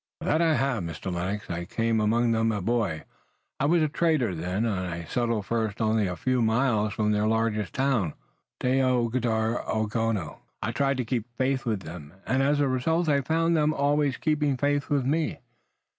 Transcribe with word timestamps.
"That 0.19 0.41
I 0.41 0.55
have, 0.55 0.81
Mr. 0.83 1.13
Lennox. 1.13 1.47
I 1.47 1.65
came 1.65 2.01
among 2.01 2.31
them 2.31 2.51
a 2.51 2.59
boy. 2.59 3.03
I 3.59 3.65
was 3.65 3.83
a 3.83 3.87
trader 3.87 4.33
then, 4.33 4.65
and 4.65 4.87
I 4.87 5.03
settled 5.03 5.45
first 5.45 5.79
only 5.79 6.07
a 6.07 6.15
few 6.15 6.41
miles 6.41 6.93
from 6.93 7.11
their 7.11 7.27
largest 7.27 7.71
town, 7.73 8.15
Dyiondarogon. 8.61 10.37
I 10.63 10.71
tried 10.71 10.97
to 10.97 11.05
keep 11.05 11.27
faith 11.37 11.67
with 11.67 11.81
them 11.81 12.15
and 12.25 12.41
as 12.41 12.59
a 12.59 12.67
result 12.67 13.09
I 13.09 13.21
found 13.21 13.55
them 13.55 13.75
always 13.75 14.17
keeping 14.17 14.57
faith 14.57 14.89
with 14.89 15.05
me. 15.05 15.37